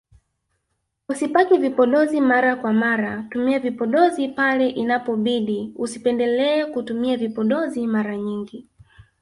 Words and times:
Usipake 1.09 1.57
vipodozi 1.57 2.21
mara 2.21 2.55
kwa 2.55 2.73
mara 2.73 3.23
tumia 3.29 3.59
vipodozi 3.59 4.27
pale 4.27 4.69
inapobidi 4.69 5.73
usipendele 5.75 6.65
kutumia 6.65 7.17
vipodozi 7.17 7.87
mara 7.87 8.17
nyingi 8.17 8.67